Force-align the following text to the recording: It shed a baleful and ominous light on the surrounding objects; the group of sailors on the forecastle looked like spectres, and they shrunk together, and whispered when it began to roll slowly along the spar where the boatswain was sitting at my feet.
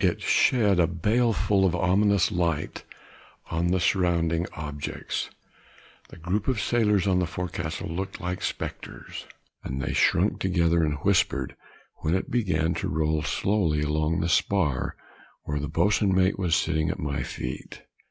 It 0.00 0.22
shed 0.22 0.80
a 0.80 0.86
baleful 0.86 1.66
and 1.66 1.74
ominous 1.74 2.32
light 2.32 2.84
on 3.50 3.66
the 3.66 3.78
surrounding 3.78 4.46
objects; 4.54 5.28
the 6.08 6.16
group 6.16 6.48
of 6.48 6.58
sailors 6.62 7.06
on 7.06 7.18
the 7.18 7.26
forecastle 7.26 7.86
looked 7.90 8.18
like 8.18 8.40
spectres, 8.40 9.26
and 9.62 9.82
they 9.82 9.92
shrunk 9.92 10.38
together, 10.40 10.82
and 10.82 10.94
whispered 11.00 11.56
when 11.96 12.14
it 12.14 12.30
began 12.30 12.72
to 12.76 12.88
roll 12.88 13.22
slowly 13.22 13.82
along 13.82 14.20
the 14.20 14.30
spar 14.30 14.96
where 15.42 15.58
the 15.60 15.68
boatswain 15.68 16.32
was 16.38 16.56
sitting 16.56 16.88
at 16.88 16.98
my 16.98 17.22
feet. 17.22 17.82